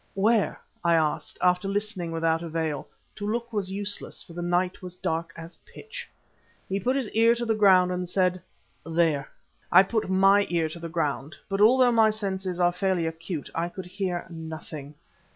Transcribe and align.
"Where?" 0.15 0.59
I 0.83 0.95
asked, 0.95 1.37
after 1.43 1.67
listening 1.67 2.11
without 2.11 2.41
avail 2.41 2.87
to 3.15 3.27
look 3.27 3.53
was 3.53 3.69
useless, 3.71 4.23
for 4.23 4.33
the 4.33 4.41
night 4.41 4.81
was 4.81 4.95
dark 4.95 5.31
as 5.35 5.57
pitch. 5.57 6.09
He 6.67 6.79
put 6.79 6.95
his 6.95 7.11
ear 7.11 7.35
to 7.35 7.45
the 7.45 7.53
ground 7.53 7.91
and 7.91 8.09
said: 8.09 8.41
"There." 8.83 9.29
I 9.71 9.83
put 9.83 10.09
my 10.09 10.47
ear 10.49 10.69
to 10.69 10.79
the 10.79 10.89
ground, 10.89 11.35
but 11.47 11.61
although 11.61 11.91
my 11.91 12.09
senses 12.09 12.59
are 12.59 12.71
fairly 12.71 13.05
acute, 13.05 13.51
could 13.75 13.85
hear 13.85 14.25
nothing. 14.31 14.95